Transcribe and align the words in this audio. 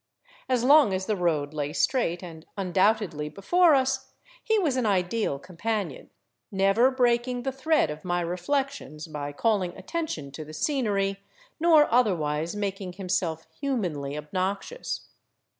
As 0.49 0.63
long 0.63 0.95
as 0.95 1.05
the 1.05 1.15
road 1.15 1.53
lay 1.53 1.73
straight 1.73 2.23
and 2.23 2.47
undoubtedly 2.57 3.29
before 3.29 3.75
us, 3.75 4.11
he 4.43 4.57
was 4.57 4.75
an 4.75 4.87
ideal 4.87 5.37
companion, 5.37 6.09
never 6.51 6.89
breaking 6.89 7.43
the 7.43 7.51
thread 7.51 7.91
of 7.91 8.03
my 8.03 8.21
reflections 8.21 9.05
by 9.05 9.31
calling 9.31 9.77
attention 9.77 10.31
to 10.31 10.43
the 10.43 10.55
scenery, 10.55 11.17
nor 11.59 11.87
otherwise 11.93 12.55
making 12.55 12.93
himself 12.93 13.45
humanly 13.59 14.17
ob 14.17 14.25
noxious. 14.33 15.01